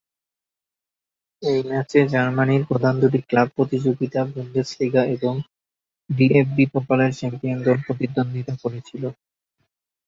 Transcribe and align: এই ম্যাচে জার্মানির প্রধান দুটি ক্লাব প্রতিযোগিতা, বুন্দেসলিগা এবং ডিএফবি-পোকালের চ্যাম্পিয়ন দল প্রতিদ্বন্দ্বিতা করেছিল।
এই 1.41 1.59
ম্যাচে 1.69 1.99
জার্মানির 2.13 2.63
প্রধান 2.69 2.93
দুটি 3.01 3.19
ক্লাব 3.21 3.47
প্রতিযোগিতা, 3.55 4.19
বুন্দেসলিগা 4.31 5.03
এবং 5.15 5.33
ডিএফবি-পোকালের 6.09 7.11
চ্যাম্পিয়ন 7.19 7.59
দল 7.65 7.77
প্রতিদ্বন্দ্বিতা 7.85 8.53
করেছিল। 8.63 9.03